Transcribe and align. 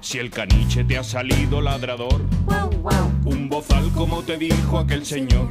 Si 0.00 0.18
el 0.18 0.30
caniche 0.30 0.84
te 0.84 0.96
ha 0.96 1.04
salido 1.04 1.60
ladrador, 1.60 2.22
un 3.24 3.48
bozal 3.48 3.90
como 3.92 4.22
te 4.22 4.38
dijo 4.38 4.78
aquel 4.78 5.04
señor. 5.04 5.50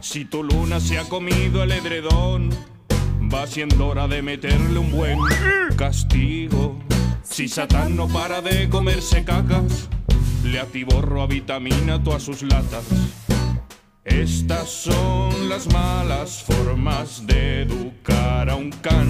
Si 0.00 0.24
tu 0.24 0.44
luna 0.44 0.80
se 0.80 0.98
ha 0.98 1.04
comido 1.04 1.62
el 1.64 1.72
edredón, 1.72 2.50
va 3.32 3.46
siendo 3.46 3.88
hora 3.88 4.06
de 4.06 4.22
meterle 4.22 4.78
un 4.78 4.90
buen 4.92 5.18
castigo. 5.76 6.78
Si 7.22 7.48
Satán 7.48 7.96
no 7.96 8.08
para 8.08 8.40
de 8.40 8.68
comerse 8.68 9.24
cacas, 9.24 9.88
le 10.44 10.60
atiborro 10.60 11.22
a 11.22 11.26
vitamina 11.26 12.02
todas 12.02 12.22
sus 12.22 12.42
latas. 12.42 12.84
Estas 14.04 14.70
son 14.70 15.48
las 15.48 15.70
malas 15.72 16.42
formas 16.42 17.26
de 17.26 17.62
educar 17.62 18.48
a 18.48 18.54
un 18.54 18.70
can. 18.70 19.08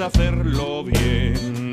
Hacerlo 0.00 0.84
bien, 0.84 1.71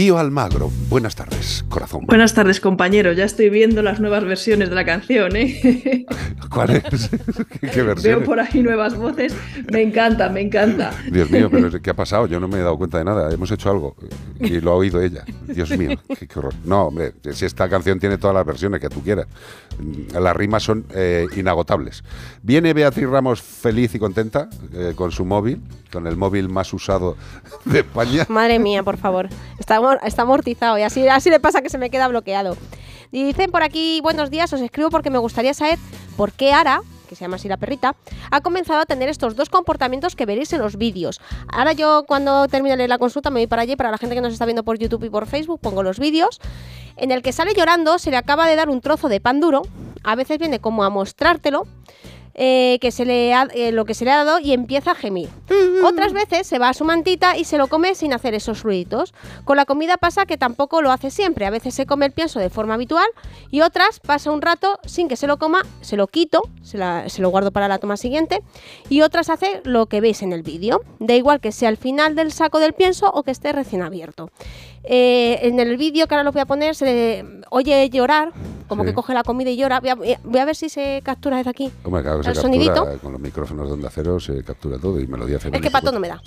Io. 0.00 0.10
Io 0.10 0.18
Almagro, 0.18 0.72
buenas 0.88 1.14
tardes, 1.14 1.64
corazón. 1.68 2.04
Buenas 2.06 2.34
tardes, 2.34 2.60
compañero. 2.60 3.12
Ya 3.12 3.24
estoy 3.24 3.48
viendo 3.48 3.80
las 3.80 4.00
nuevas 4.00 4.24
versiones 4.24 4.68
de 4.68 4.74
la 4.74 4.84
canción, 4.84 5.36
¿eh? 5.36 6.04
¿Cuál 6.50 6.70
es? 6.70 7.10
¿Qué 7.60 7.82
versión? 7.82 8.18
Veo 8.18 8.24
por 8.24 8.40
ahí 8.40 8.60
nuevas 8.60 8.96
voces. 8.96 9.32
Me 9.70 9.82
encanta, 9.82 10.28
me 10.28 10.40
encanta. 10.40 10.92
Dios 11.12 11.30
mío, 11.30 11.48
pero 11.48 11.70
¿qué 11.82 11.90
ha 11.90 11.94
pasado? 11.94 12.26
Yo 12.26 12.40
no 12.40 12.48
me 12.48 12.56
he 12.58 12.62
dado 12.62 12.76
cuenta 12.76 12.98
de 12.98 13.04
nada. 13.04 13.32
Hemos 13.32 13.52
hecho 13.52 13.70
algo 13.70 13.94
y 14.40 14.60
lo 14.60 14.72
ha 14.72 14.74
oído 14.74 15.00
ella. 15.00 15.24
Dios 15.46 15.70
mío, 15.78 15.96
qué, 16.18 16.26
qué 16.26 16.38
horror. 16.40 16.54
No, 16.64 16.86
hombre, 16.86 17.12
si 17.32 17.44
esta 17.44 17.68
canción 17.68 18.00
tiene 18.00 18.18
todas 18.18 18.34
las 18.34 18.44
versiones 18.44 18.80
que 18.80 18.88
tú 18.88 19.02
quieras. 19.02 19.28
Las 20.12 20.36
rimas 20.36 20.62
son 20.64 20.86
eh, 20.92 21.26
inagotables. 21.36 22.02
Viene 22.42 22.74
Beatriz 22.74 23.08
Ramos 23.08 23.40
feliz 23.40 23.94
y 23.94 23.98
contenta 23.98 24.48
eh, 24.72 24.92
con 24.96 25.12
su 25.12 25.24
móvil, 25.24 25.60
con 25.92 26.06
el 26.06 26.16
móvil 26.16 26.48
más 26.48 26.72
usado 26.72 27.16
de 27.64 27.80
España. 27.80 28.26
Madre 28.28 28.58
mía, 28.58 28.82
por 28.82 28.96
favor. 28.96 29.28
Está, 29.58 29.78
está 30.02 30.22
amortizado 30.22 30.78
y 30.78 30.82
así, 30.82 31.08
así 31.08 31.30
le 31.30 31.40
pasa 31.40 31.62
que 31.62 31.70
se 31.70 31.78
me 31.78 31.90
queda 31.90 32.08
bloqueado. 32.08 32.56
Dicen 33.12 33.50
por 33.50 33.62
aquí, 33.62 34.00
buenos 34.02 34.30
días, 34.30 34.52
os 34.52 34.60
escribo 34.60 34.90
porque 34.90 35.10
me 35.10 35.18
gustaría 35.18 35.52
saber 35.52 35.78
por 36.16 36.32
qué 36.32 36.52
Ara, 36.52 36.82
que 37.08 37.16
se 37.16 37.24
llama 37.24 37.36
así 37.36 37.48
la 37.48 37.56
perrita, 37.56 37.96
ha 38.30 38.40
comenzado 38.40 38.80
a 38.80 38.86
tener 38.86 39.08
estos 39.08 39.34
dos 39.34 39.50
comportamientos 39.50 40.14
que 40.14 40.26
veréis 40.26 40.52
en 40.52 40.60
los 40.60 40.76
vídeos. 40.76 41.20
Ahora 41.48 41.72
yo 41.72 42.04
cuando 42.06 42.46
termine 42.46 42.86
la 42.86 42.98
consulta 42.98 43.30
me 43.30 43.40
voy 43.40 43.46
para 43.48 43.62
allí, 43.62 43.74
para 43.74 43.90
la 43.90 43.98
gente 43.98 44.14
que 44.14 44.20
nos 44.20 44.32
está 44.32 44.44
viendo 44.44 44.62
por 44.62 44.78
YouTube 44.78 45.04
y 45.04 45.10
por 45.10 45.26
Facebook, 45.26 45.58
pongo 45.60 45.82
los 45.82 45.98
vídeos. 45.98 46.40
En 46.96 47.10
el 47.10 47.22
que 47.22 47.32
sale 47.32 47.52
llorando, 47.54 47.98
se 47.98 48.10
le 48.10 48.16
acaba 48.16 48.46
de 48.46 48.54
dar 48.54 48.68
un 48.68 48.80
trozo 48.80 49.08
de 49.08 49.20
pan 49.20 49.40
duro, 49.40 49.62
a 50.04 50.14
veces 50.14 50.38
viene 50.38 50.60
como 50.60 50.84
a 50.84 50.90
mostrártelo, 50.90 51.66
eh, 52.34 52.78
que 52.80 52.90
se 52.92 53.04
le 53.04 53.34
ha- 53.34 53.48
eh, 53.54 53.72
lo 53.72 53.84
que 53.84 53.94
se 53.94 54.04
le 54.04 54.12
ha 54.12 54.24
dado 54.24 54.38
y 54.38 54.52
empieza 54.52 54.92
a 54.92 54.94
gemir. 54.94 55.28
Otras 55.84 56.12
veces 56.12 56.46
se 56.46 56.58
va 56.58 56.68
a 56.68 56.74
su 56.74 56.84
mantita 56.84 57.36
y 57.36 57.44
se 57.44 57.58
lo 57.58 57.66
come 57.68 57.94
sin 57.94 58.12
hacer 58.12 58.34
esos 58.34 58.62
ruiditos. 58.62 59.12
Con 59.44 59.56
la 59.56 59.64
comida 59.64 59.96
pasa 59.96 60.26
que 60.26 60.36
tampoco 60.36 60.82
lo 60.82 60.92
hace 60.92 61.10
siempre. 61.10 61.46
A 61.46 61.50
veces 61.50 61.74
se 61.74 61.86
come 61.86 62.06
el 62.06 62.12
pienso 62.12 62.38
de 62.38 62.50
forma 62.50 62.74
habitual 62.74 63.06
y 63.50 63.60
otras 63.62 64.00
pasa 64.00 64.30
un 64.30 64.42
rato 64.42 64.78
sin 64.84 65.08
que 65.08 65.16
se 65.16 65.26
lo 65.26 65.38
coma, 65.38 65.62
se 65.80 65.96
lo 65.96 66.06
quito, 66.06 66.42
se, 66.62 66.78
la- 66.78 67.08
se 67.08 67.22
lo 67.22 67.30
guardo 67.30 67.50
para 67.50 67.68
la 67.68 67.78
toma 67.78 67.96
siguiente 67.96 68.42
y 68.88 69.02
otras 69.02 69.28
hace 69.30 69.60
lo 69.64 69.86
que 69.86 70.00
veis 70.00 70.22
en 70.22 70.32
el 70.32 70.42
vídeo. 70.42 70.82
Da 70.98 71.14
igual 71.14 71.40
que 71.40 71.52
sea 71.52 71.68
al 71.68 71.76
final 71.76 72.14
del 72.14 72.32
saco 72.32 72.58
del 72.60 72.72
pienso 72.74 73.10
o 73.10 73.22
que 73.22 73.30
esté 73.30 73.52
recién 73.52 73.82
abierto. 73.82 74.30
Eh, 74.84 75.40
en 75.42 75.60
el 75.60 75.76
vídeo 75.76 76.06
que 76.06 76.14
ahora 76.14 76.24
lo 76.24 76.32
voy 76.32 76.40
a 76.40 76.46
poner 76.46 76.74
se 76.74 76.84
le 76.86 77.24
oye 77.50 77.90
llorar, 77.90 78.32
como 78.70 78.84
Sí. 78.84 78.88
que 78.88 78.94
coge 78.94 79.12
la 79.12 79.22
comida 79.22 79.50
y 79.50 79.56
llora. 79.58 79.80
Voy 79.80 79.90
a, 79.90 79.94
voy 80.24 80.38
a 80.40 80.44
ver 80.46 80.56
si 80.56 80.70
se 80.70 81.02
captura 81.04 81.36
desde 81.36 81.50
aquí. 81.50 81.70
Hombre, 81.84 82.02
claro 82.02 82.18
que 82.20 82.24
se 82.24 82.30
¿El 82.30 82.36
captura 82.36 82.54
sonidito? 82.74 82.98
con 83.02 83.12
los 83.12 83.20
micrófonos 83.20 83.66
de 83.66 83.72
onda 83.74 83.90
cero, 83.92 84.18
se 84.18 84.42
captura 84.42 84.78
todo 84.78 84.98
y 84.98 85.06
melodía 85.06 85.36
Es 85.36 85.42
femenina. 85.42 85.62
que 85.68 85.70
pato 85.70 85.92
no 85.92 86.00
me 86.00 86.08
da. 86.08 86.22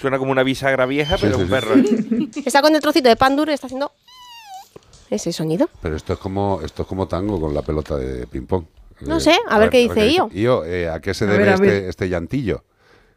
Suena 0.00 0.18
como 0.18 0.32
una 0.32 0.42
bisagra 0.42 0.86
vieja, 0.86 1.16
Sí, 1.18 1.26
pero 1.26 1.36
sí, 1.36 1.42
un 1.42 1.48
sí. 1.48 1.52
perro. 1.54 1.74
Está 2.46 2.62
con 2.62 2.74
el 2.74 2.80
trocito 2.80 3.08
de 3.08 3.16
pan 3.16 3.36
duro 3.36 3.50
y 3.50 3.54
está 3.54 3.66
haciendo 3.66 3.92
ese 5.10 5.32
sonido. 5.32 5.68
Pero 5.82 5.96
esto 5.96 6.14
es 6.14 6.18
como 6.18 6.60
esto 6.64 6.82
es 6.82 6.88
como 6.88 7.06
tango 7.06 7.40
con 7.40 7.52
la 7.54 7.62
pelota 7.62 7.96
de 7.96 8.26
ping 8.26 8.46
pong. 8.46 8.64
No 9.02 9.18
sé, 9.20 9.34
a 9.48 9.58
ver 9.58 9.70
qué 9.70 9.78
dice 9.78 10.08
Io. 10.12 10.28
Io, 10.32 10.64
eh, 10.64 10.88
¿a 10.88 11.00
qué 11.00 11.14
se 11.14 11.24
A 11.24 11.28
debe 11.28 11.38
ver, 11.44 11.48
a 11.50 11.54
este, 11.54 11.88
este 11.88 12.08
llantillo? 12.08 12.64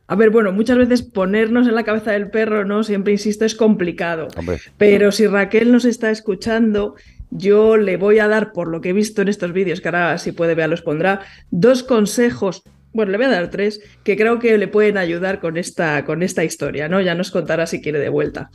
A 0.08 0.16
ver, 0.16 0.30
bueno, 0.32 0.52
muchas 0.52 0.78
veces 0.78 1.02
ponernos 1.02 1.68
en 1.68 1.76
la 1.76 1.84
cabeza 1.84 2.12
del 2.12 2.30
perro, 2.30 2.66
¿no? 2.66 2.84
Siempre 2.84 3.14
insisto, 3.14 3.46
es 3.46 3.56
complicado. 3.56 4.28
Hombre, 4.38 4.60
Pero 4.78 5.12
si 5.12 5.28
Raquel 5.28 5.72
nos 5.72 5.86
está 5.86 6.12
escuchando, 6.12 6.96
yo 7.32 7.78
le 7.78 7.98
voy 7.98 8.20
a 8.20 8.28
dar, 8.28 8.52
por 8.52 8.68
lo 8.68 8.82
que 8.82 8.90
he 8.90 8.94
visto 8.94 9.22
en 9.22 9.30
estos 9.30 9.54
vídeos, 9.54 9.82
que 9.82 9.88
ahora 9.88 10.18
si 10.18 10.34
puede 10.34 10.56
ver 10.56 10.70
los 10.70 10.82
pondrá, 10.82 11.22
dos 11.52 11.84
consejos. 11.84 12.64
Bueno, 12.92 13.12
le 13.12 13.18
voy 13.18 13.26
a 13.28 13.30
dar 13.30 13.50
tres 13.50 13.82
que 14.04 14.16
creo 14.16 14.40
que 14.40 14.58
le 14.58 14.68
pueden 14.68 14.98
ayudar 14.98 15.40
con 15.40 15.58
esta, 15.58 16.06
con 16.06 16.22
esta 16.22 16.44
historia, 16.44 16.90
¿no? 16.90 17.02
Ya 17.02 17.16
nos 17.16 17.32
contará 17.32 17.66
si 17.66 17.82
quiere 17.82 18.00
de 18.00 18.10
vuelta. 18.10 18.52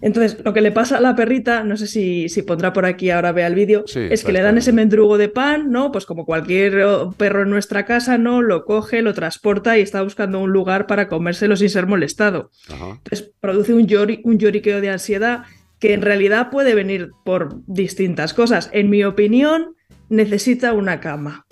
Entonces, 0.00 0.38
lo 0.44 0.52
que 0.52 0.60
le 0.60 0.70
pasa 0.70 0.98
a 0.98 1.00
la 1.00 1.16
perrita, 1.16 1.64
no 1.64 1.76
sé 1.76 1.86
si, 1.88 2.28
si 2.28 2.42
pondrá 2.42 2.72
por 2.72 2.86
aquí 2.86 3.10
ahora 3.10 3.32
vea 3.32 3.48
el 3.48 3.54
vídeo, 3.56 3.82
Sí, 3.86 4.00
es 4.10 4.22
que 4.22 4.30
le 4.32 4.42
dan 4.42 4.56
ese 4.58 4.72
mendrugo 4.72 5.18
de 5.18 5.28
pan, 5.28 5.70
¿no? 5.72 5.90
Pues 5.90 6.06
como 6.06 6.24
cualquier 6.24 6.80
oh, 6.82 7.10
perro 7.12 7.42
en 7.42 7.50
nuestra 7.50 7.84
casa, 7.84 8.16
¿no? 8.16 8.40
Lo 8.40 8.64
coge, 8.64 9.02
lo 9.02 9.12
transporta 9.12 9.76
y 9.76 9.80
está 9.82 10.00
buscando 10.02 10.38
un 10.40 10.50
lugar 10.52 10.86
para 10.86 11.08
comérselo 11.08 11.56
sin 11.56 11.68
ser 11.70 11.86
molestado. 11.86 12.50
ajá. 12.70 12.90
Entonces 13.04 13.32
produce 13.40 13.74
un, 13.74 13.86
llori- 13.88 14.20
un 14.22 14.38
lloriqueo 14.38 14.80
de 14.80 14.90
ansiedad 14.90 15.42
que 15.80 15.94
en 15.94 16.02
realidad 16.02 16.50
puede 16.50 16.74
venir 16.74 17.10
por 17.24 17.60
distintas 17.66 18.34
cosas. 18.34 18.70
En 18.72 18.90
mi 18.90 19.02
opinión, 19.04 19.74
necesita 20.08 20.72
una 20.74 21.00
cama. 21.00 21.44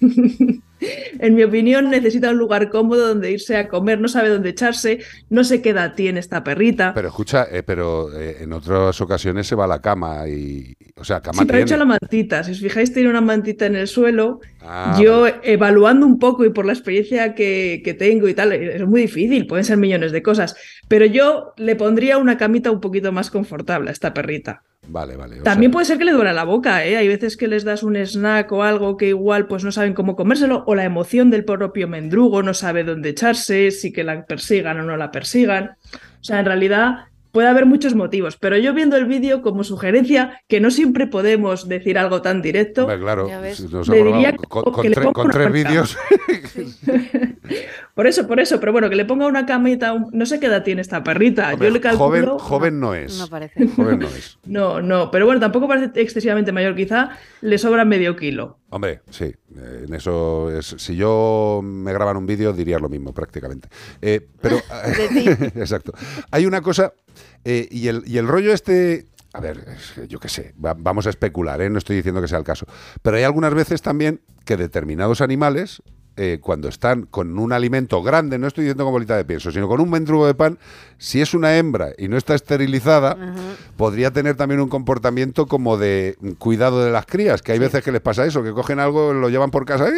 en 1.18 1.34
mi 1.34 1.42
opinión, 1.42 1.90
necesita 1.90 2.30
un 2.30 2.38
lugar 2.38 2.70
cómodo 2.70 3.08
donde 3.08 3.30
irse 3.30 3.56
a 3.56 3.68
comer, 3.68 4.00
no 4.00 4.08
sabe 4.08 4.28
dónde 4.28 4.50
echarse, 4.50 5.00
no 5.28 5.44
sé 5.44 5.60
qué 5.62 5.70
edad 5.70 5.94
tiene 5.94 6.20
esta 6.20 6.42
perrita. 6.44 6.92
Pero 6.94 7.08
escucha, 7.08 7.46
eh, 7.50 7.62
pero 7.62 8.12
eh, 8.18 8.38
en 8.40 8.52
otras 8.52 9.00
ocasiones 9.00 9.46
se 9.46 9.54
va 9.54 9.64
a 9.64 9.68
la 9.68 9.80
cama 9.80 10.28
y, 10.28 10.74
o 10.96 11.04
sea, 11.04 11.20
cama 11.20 11.42
Sí, 11.42 11.46
pero 11.46 11.58
ha 11.58 11.64
tiene. 11.64 11.70
hecho 11.70 11.76
la 11.76 11.84
mantita. 11.84 12.44
Si 12.44 12.52
os 12.52 12.60
fijáis, 12.60 12.92
tiene 12.92 13.08
una 13.10 13.20
mantita 13.20 13.66
en 13.66 13.76
el 13.76 13.88
suelo. 13.88 14.40
Ah, 14.62 14.98
Yo, 15.02 15.22
vale. 15.22 15.34
evaluando 15.42 16.06
un 16.06 16.18
poco 16.18 16.44
y 16.44 16.50
por 16.50 16.66
la 16.66 16.72
experiencia 16.72 17.34
que, 17.34 17.82
que 17.84 17.94
tengo 17.94 18.28
y 18.28 18.34
tal, 18.34 18.52
es 18.52 18.86
muy 18.86 19.02
difícil, 19.02 19.46
pueden 19.46 19.64
ser 19.64 19.76
millones 19.76 20.12
de 20.12 20.22
cosas. 20.22 20.56
Pero 20.88 21.06
yo 21.06 21.52
le 21.56 21.76
pondría 21.76 22.18
una 22.18 22.36
camita 22.36 22.70
un 22.70 22.80
poquito 22.80 23.12
más 23.12 23.30
confortable 23.30 23.90
a 23.90 23.92
esta 23.92 24.12
perrita. 24.14 24.62
Vale, 24.90 25.16
vale. 25.16 25.40
o 25.40 25.42
También 25.44 25.70
sea, 25.70 25.72
puede 25.72 25.86
ser 25.86 25.98
que 25.98 26.04
le 26.04 26.12
duela 26.12 26.32
la 26.32 26.44
boca, 26.44 26.84
¿eh? 26.84 26.96
Hay 26.96 27.06
veces 27.06 27.36
que 27.36 27.46
les 27.46 27.64
das 27.64 27.82
un 27.82 27.96
snack 27.96 28.50
o 28.50 28.64
algo 28.64 28.96
que 28.96 29.08
igual 29.08 29.46
pues 29.46 29.62
no 29.62 29.70
saben 29.70 29.94
cómo 29.94 30.16
comérselo, 30.16 30.64
o 30.66 30.74
la 30.74 30.84
emoción 30.84 31.30
del 31.30 31.44
propio 31.44 31.86
mendrugo, 31.86 32.42
no 32.42 32.54
sabe 32.54 32.82
dónde 32.82 33.10
echarse, 33.10 33.70
si 33.70 33.92
que 33.92 34.02
la 34.02 34.24
persigan 34.26 34.80
o 34.80 34.82
no 34.82 34.96
la 34.96 35.10
persigan. 35.10 35.76
O 36.20 36.24
sea, 36.24 36.40
en 36.40 36.46
realidad 36.46 37.09
puede 37.32 37.48
haber 37.48 37.66
muchos 37.66 37.94
motivos, 37.94 38.36
pero 38.36 38.56
yo 38.56 38.74
viendo 38.74 38.96
el 38.96 39.06
vídeo 39.06 39.42
como 39.42 39.64
sugerencia, 39.64 40.40
que 40.48 40.60
no 40.60 40.70
siempre 40.70 41.06
podemos 41.06 41.68
decir 41.68 41.98
algo 41.98 42.22
tan 42.22 42.42
directo, 42.42 42.82
hombre, 42.82 42.98
claro, 43.00 43.28
nos 43.70 43.88
Le 43.88 44.04
diría 44.04 44.36
con, 44.36 44.64
que 44.82 44.94
con 45.12 45.26
le 45.28 45.32
tres 45.32 45.52
vídeos. 45.52 45.96
por 47.94 48.06
eso, 48.06 48.26
por 48.26 48.40
eso, 48.40 48.60
pero 48.60 48.72
bueno, 48.72 48.88
que 48.88 48.96
le 48.96 49.04
ponga 49.04 49.26
una 49.26 49.46
camita, 49.46 49.92
un- 49.92 50.08
no 50.12 50.26
sé 50.26 50.40
qué 50.40 50.46
edad 50.46 50.62
tiene 50.62 50.80
esta 50.80 51.02
perrita, 51.02 51.52
Hombre, 51.52 51.68
yo 51.68 51.74
le 51.74 51.80
calculo... 51.80 52.38
joven, 52.38 52.38
joven 52.38 52.80
no 52.80 52.94
es. 52.94 53.18
No 53.18 53.26
parece. 53.28 53.68
Joven 53.68 53.98
no 54.00 54.06
es. 54.08 54.38
No, 54.46 54.80
no, 54.80 55.10
pero 55.10 55.26
bueno, 55.26 55.40
tampoco 55.40 55.68
parece 55.68 56.00
excesivamente 56.00 56.52
mayor, 56.52 56.74
quizá 56.74 57.10
le 57.40 57.58
sobra 57.58 57.84
medio 57.84 58.16
kilo. 58.16 58.58
Hombre, 58.70 59.00
sí, 59.10 59.24
eh, 59.24 59.84
en 59.88 59.94
eso 59.94 60.50
es. 60.56 60.74
Si 60.78 60.94
yo 60.96 61.60
me 61.62 61.92
graban 61.92 62.16
un 62.16 62.26
vídeo 62.26 62.52
diría 62.52 62.78
lo 62.78 62.88
mismo 62.88 63.12
prácticamente. 63.12 63.68
Eh, 64.00 64.28
pero 64.40 64.56
exacto. 65.56 65.92
Hay 66.30 66.46
una 66.46 66.60
cosa 66.62 66.92
eh, 67.44 67.66
y, 67.70 67.88
el, 67.88 68.02
y 68.06 68.18
el 68.18 68.28
rollo 68.28 68.52
este. 68.52 69.06
A 69.32 69.40
ver, 69.40 69.64
yo 70.08 70.18
qué 70.18 70.28
sé, 70.28 70.54
va- 70.64 70.74
vamos 70.76 71.06
a 71.06 71.10
especular, 71.10 71.60
¿eh? 71.62 71.70
no 71.70 71.78
estoy 71.78 71.94
diciendo 71.96 72.20
que 72.20 72.26
sea 72.26 72.38
el 72.38 72.44
caso. 72.44 72.66
Pero 73.02 73.16
hay 73.16 73.22
algunas 73.22 73.54
veces 73.54 73.80
también 73.80 74.20
que 74.44 74.56
determinados 74.56 75.20
animales, 75.20 75.82
eh, 76.22 76.38
cuando 76.38 76.68
están 76.68 77.06
con 77.06 77.38
un 77.38 77.50
alimento 77.50 78.02
grande, 78.02 78.38
no 78.38 78.46
estoy 78.46 78.64
diciendo 78.64 78.84
con 78.84 78.92
bolita 78.92 79.16
de 79.16 79.24
pienso, 79.24 79.50
sino 79.50 79.68
con 79.68 79.80
un 79.80 79.88
mendrugo 79.88 80.26
de 80.26 80.34
pan, 80.34 80.58
si 80.98 81.22
es 81.22 81.32
una 81.32 81.56
hembra 81.56 81.92
y 81.96 82.08
no 82.08 82.18
está 82.18 82.34
esterilizada, 82.34 83.16
podría 83.78 84.10
tener 84.10 84.36
también 84.36 84.60
un 84.60 84.68
comportamiento 84.68 85.46
como 85.46 85.78
de 85.78 86.16
cuidado 86.38 86.84
de 86.84 86.90
las 86.90 87.06
crías, 87.06 87.40
que 87.40 87.52
hay 87.52 87.58
veces 87.58 87.82
que 87.82 87.90
les 87.90 88.02
pasa 88.02 88.26
eso, 88.26 88.42
que 88.42 88.52
cogen 88.52 88.80
algo, 88.80 89.14
lo 89.14 89.30
llevan 89.30 89.50
por 89.50 89.64
casa 89.64 89.88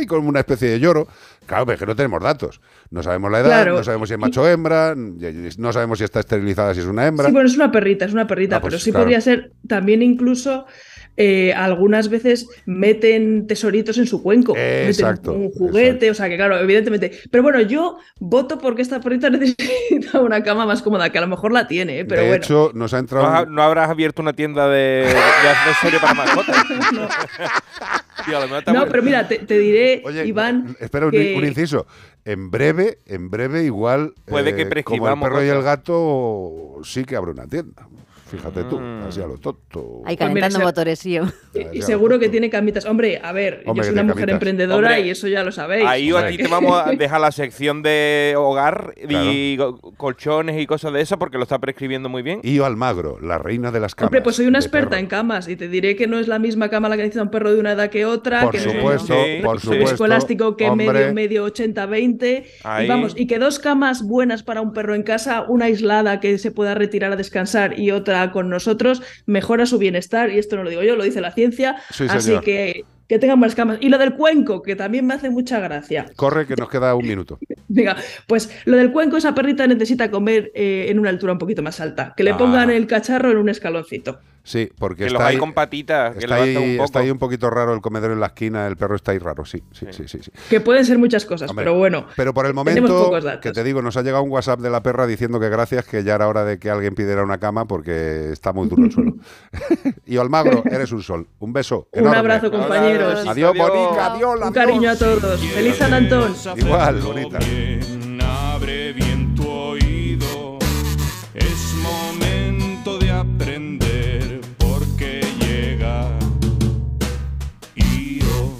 y 0.00 0.06
como 0.06 0.28
una 0.28 0.40
especie 0.40 0.68
de 0.68 0.78
lloro. 0.78 1.08
Claro, 1.46 1.66
pero 1.66 1.74
es 1.74 1.80
que 1.80 1.86
no 1.86 1.96
tenemos 1.96 2.22
datos. 2.22 2.60
No 2.90 3.02
sabemos 3.02 3.30
la 3.32 3.40
edad, 3.40 3.48
Claro. 3.48 3.74
no 3.76 3.84
sabemos 3.84 4.08
si 4.08 4.14
es 4.14 4.20
macho 4.20 4.42
o 4.42 4.46
hembra, 4.46 4.94
no 4.96 5.72
sabemos 5.72 5.98
si 5.98 6.04
está 6.04 6.20
esterilizada, 6.20 6.72
si 6.72 6.80
es 6.80 6.86
una 6.86 7.06
hembra. 7.06 7.26
Sí, 7.26 7.32
bueno, 7.32 7.48
es 7.48 7.56
una 7.56 7.70
perrita, 7.72 8.04
es 8.04 8.12
una 8.12 8.26
perrita, 8.28 8.56
Ah, 8.56 8.60
pues, 8.60 8.72
pero 8.74 8.80
sí 8.80 8.90
claro. 8.92 9.04
podría 9.04 9.20
ser 9.20 9.52
también 9.66 10.02
incluso 10.02 10.66
eh, 11.16 11.52
algunas 11.54 12.08
veces 12.08 12.48
meten 12.66 13.46
tesoritos 13.46 13.98
en 13.98 14.06
su 14.06 14.22
cuenco. 14.22 14.54
Exacto, 14.56 15.32
Meten 15.32 15.46
un 15.46 15.52
juguete, 15.52 16.06
exacto. 16.08 16.10
o 16.10 16.14
sea 16.14 16.28
que 16.28 16.36
claro, 16.36 16.58
evidentemente. 16.58 17.12
Pero 17.30 17.42
bueno, 17.42 17.60
yo 17.60 17.98
voto 18.18 18.58
porque 18.58 18.82
esta 18.82 19.00
perrita 19.00 19.30
necesita 19.30 20.20
una 20.20 20.42
cama 20.42 20.66
más 20.66 20.82
cómoda, 20.82 21.10
que 21.10 21.18
a 21.18 21.20
lo 21.20 21.28
mejor 21.28 21.52
la 21.52 21.68
tiene, 21.68 22.00
¿eh? 22.00 22.04
pero 22.04 22.22
de 22.22 22.28
bueno. 22.28 22.42
hecho, 22.44 22.70
nos 22.74 22.92
ha 22.94 22.96
¿No, 22.96 23.00
entrado. 23.00 23.26
ha- 23.26 23.46
no 23.46 23.62
habrás 23.62 23.90
abierto 23.90 24.22
una 24.22 24.32
tienda 24.32 24.68
de, 24.68 25.04
de 25.06 25.48
accesorios 25.48 26.00
para 26.02 26.14
mascotas? 26.14 26.56
Tío, 28.26 28.38
No, 28.72 28.80
muy- 28.80 28.88
pero 28.90 29.02
mira, 29.02 29.28
te, 29.28 29.38
te 29.38 29.58
diré, 29.58 30.02
Oye, 30.04 30.26
Iván. 30.26 30.76
espera 30.80 31.06
un, 31.06 31.12
que- 31.12 31.34
un 31.36 31.44
inciso. 31.44 31.86
En 32.24 32.50
breve, 32.50 32.98
en 33.06 33.28
breve, 33.28 33.64
igual. 33.64 34.14
eh, 34.16 34.20
Puede 34.30 34.54
que 34.56 34.82
Como 34.82 35.08
el 35.08 35.20
perro 35.20 35.44
y 35.44 35.48
el 35.48 35.62
gato, 35.62 36.80
sí 36.82 37.04
que 37.04 37.16
abre 37.16 37.32
una 37.32 37.46
tienda. 37.46 37.86
Fíjate 38.36 38.64
tú, 38.64 38.80
Mm. 38.80 39.02
así 39.08 39.20
a 39.20 39.26
lo 39.26 39.38
tonto. 39.38 40.02
Ahí 40.04 40.16
Pues 40.16 40.30
mira, 40.30 40.48
calentando 40.48 40.58
se- 40.58 40.64
motores, 40.64 40.98
sí. 40.98 41.18
Y 41.72 41.82
seguro 41.82 42.18
que 42.18 42.28
tiene 42.28 42.50
camitas. 42.50 42.84
Hombre, 42.84 43.20
a 43.22 43.32
ver, 43.32 43.62
Hombre, 43.66 43.74
yo 43.76 43.84
soy 43.84 43.92
una 43.92 44.02
mujer 44.02 44.16
camitas. 44.26 44.34
emprendedora 44.34 44.88
Hombre, 44.88 45.06
y 45.06 45.10
eso 45.10 45.28
ya 45.28 45.44
lo 45.44 45.52
sabéis. 45.52 45.84
Ahí 45.86 46.10
a 46.10 46.26
ti 46.28 46.36
te 46.36 46.48
vamos 46.48 46.72
a 46.84 46.90
dejar 46.98 47.20
la 47.20 47.30
sección 47.32 47.82
de 47.82 48.34
hogar 48.36 48.94
y 48.96 49.56
colchones 49.96 50.60
y 50.60 50.66
cosas 50.66 50.92
de 50.92 51.00
esas 51.00 51.18
porque 51.18 51.36
lo 51.36 51.44
está 51.44 51.58
prescribiendo 51.58 52.08
muy 52.08 52.22
bien. 52.22 52.40
Io 52.42 52.64
Almagro, 52.64 53.18
la 53.20 53.38
reina 53.38 53.70
de 53.70 53.80
las 53.80 53.94
camas. 53.94 54.08
Hombre, 54.08 54.22
pues 54.22 54.36
soy 54.36 54.46
una 54.46 54.58
experta 54.58 54.90
perro. 54.90 55.00
en 55.00 55.06
camas 55.06 55.48
y 55.48 55.56
te 55.56 55.68
diré 55.68 55.96
que 55.96 56.06
no 56.06 56.18
es 56.18 56.28
la 56.28 56.38
misma 56.38 56.68
cama 56.68 56.88
la 56.88 56.96
que 56.96 57.02
necesita 57.02 57.22
un 57.22 57.30
perro 57.30 57.52
de 57.54 57.60
una 57.60 57.72
edad 57.72 57.90
que 57.90 58.04
otra. 58.06 58.42
Por 58.42 58.52
que 58.52 58.58
no- 58.66 58.72
supuesto, 58.72 59.14
Sí, 59.24 59.40
por 59.42 59.60
sí. 59.60 59.66
supuesto. 59.66 59.92
escolástico 59.94 60.56
que 60.56 60.68
hombre, 60.68 60.92
medio, 60.92 61.14
medio 61.14 61.44
80-20. 61.46 62.44
Ahí. 62.64 62.84
Y 62.86 62.88
vamos, 62.88 63.14
y 63.16 63.26
que 63.26 63.38
dos 63.38 63.58
camas 63.58 64.02
buenas 64.02 64.42
para 64.42 64.60
un 64.60 64.72
perro 64.72 64.94
en 64.94 65.02
casa, 65.02 65.44
una 65.48 65.66
aislada 65.66 66.20
que 66.20 66.38
se 66.38 66.50
pueda 66.50 66.74
retirar 66.74 67.12
a 67.12 67.16
descansar 67.16 67.78
y 67.78 67.90
otra 67.90 68.23
con 68.32 68.48
nosotros, 68.50 69.02
mejora 69.26 69.66
su 69.66 69.78
bienestar. 69.78 70.30
Y 70.30 70.38
esto 70.38 70.56
no 70.56 70.64
lo 70.64 70.70
digo 70.70 70.82
yo, 70.82 70.96
lo 70.96 71.04
dice 71.04 71.20
la 71.20 71.32
ciencia. 71.32 71.76
Sí, 71.90 72.06
Así 72.08 72.26
señor. 72.26 72.44
que 72.44 72.84
que 73.06 73.18
tengan 73.18 73.38
más 73.38 73.54
camas. 73.54 73.76
Y 73.82 73.90
lo 73.90 73.98
del 73.98 74.14
cuenco, 74.14 74.62
que 74.62 74.76
también 74.76 75.06
me 75.06 75.12
hace 75.12 75.28
mucha 75.28 75.60
gracia. 75.60 76.06
Corre, 76.16 76.46
que 76.46 76.56
nos 76.56 76.70
queda 76.70 76.94
un 76.94 77.06
minuto. 77.06 77.38
Venga, 77.68 77.96
pues 78.26 78.50
lo 78.64 78.78
del 78.78 78.92
cuenco, 78.92 79.18
esa 79.18 79.34
perrita 79.34 79.66
necesita 79.66 80.10
comer 80.10 80.50
eh, 80.54 80.86
en 80.88 80.98
una 80.98 81.10
altura 81.10 81.34
un 81.34 81.38
poquito 81.38 81.62
más 81.62 81.80
alta. 81.80 82.14
Que 82.16 82.24
le 82.24 82.30
Ah. 82.30 82.38
pongan 82.38 82.70
el 82.70 82.86
cacharro 82.86 83.30
en 83.30 83.36
un 83.36 83.50
escaloncito. 83.50 84.20
Sí, 84.46 84.70
porque 84.78 85.04
Que 85.04 85.10
los 85.10 85.14
está 85.14 85.26
hay 85.28 85.34
ahí, 85.36 85.40
con 85.40 85.54
patitas, 85.54 86.12
que 86.16 86.24
está, 86.26 86.34
ahí, 86.34 86.54
un 86.54 86.72
poco. 86.76 86.84
está 86.84 86.98
ahí 86.98 87.10
un 87.10 87.18
poquito 87.18 87.48
raro 87.48 87.72
el 87.72 87.80
comedero 87.80 88.12
en 88.12 88.20
la 88.20 88.26
esquina, 88.26 88.66
el 88.66 88.76
perro 88.76 88.94
está 88.94 89.12
ahí 89.12 89.18
raro, 89.18 89.46
sí, 89.46 89.62
sí, 89.72 89.86
sí, 89.90 90.06
sí. 90.06 90.18
sí. 90.22 90.30
Que 90.50 90.60
pueden 90.60 90.84
ser 90.84 90.98
muchas 90.98 91.24
cosas, 91.24 91.48
Hombre, 91.48 91.64
pero 91.64 91.78
bueno. 91.78 92.06
Pero 92.14 92.34
por 92.34 92.44
el 92.44 92.52
momento, 92.52 93.10
que 93.40 93.52
te 93.52 93.64
digo, 93.64 93.80
nos 93.80 93.96
ha 93.96 94.02
llegado 94.02 94.22
un 94.22 94.30
WhatsApp 94.30 94.60
de 94.60 94.68
la 94.68 94.82
perra 94.82 95.06
diciendo 95.06 95.40
que 95.40 95.48
gracias, 95.48 95.86
que 95.86 96.04
ya 96.04 96.16
era 96.16 96.28
hora 96.28 96.44
de 96.44 96.58
que 96.58 96.68
alguien 96.68 96.94
pidiera 96.94 97.22
una 97.24 97.38
cama 97.38 97.66
porque 97.66 98.32
está 98.32 98.52
muy 98.52 98.68
duro 98.68 98.84
el 98.84 98.92
suelo. 98.92 99.14
y 100.06 100.18
Almagro, 100.18 100.62
eres 100.70 100.92
un 100.92 101.02
sol. 101.02 101.26
Un 101.38 101.54
beso. 101.54 101.88
Un 101.92 102.00
enorme. 102.00 102.18
abrazo, 102.18 102.50
compañeros. 102.50 103.26
Adiós, 103.26 103.50
Adiós. 103.54 103.56
Bonica, 103.56 104.06
adiós, 104.12 104.36
Un 104.36 104.42
adiós. 104.42 104.52
cariño 104.54 104.90
a 104.90 104.96
todos. 104.96 105.40
Feliz 105.40 105.76
San 105.76 105.94
Antón. 105.94 106.34
Igual, 106.56 107.00
bonita. 107.00 107.38
Bien. 107.38 108.03